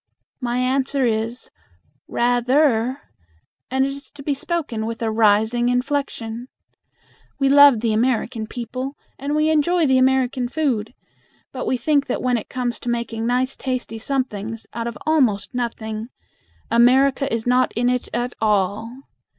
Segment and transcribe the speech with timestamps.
[0.39, 1.51] My answer is,
[2.07, 3.03] "Rather,"
[3.69, 6.47] and it is to be spoken with a rising inflection.
[7.37, 10.95] We love the American people, and we enjoy the American food,
[11.51, 15.53] but we think that when it comes to making nice tasty somethings out of almost
[15.53, 16.07] nothing,
[16.71, 19.03] America is not in it at all.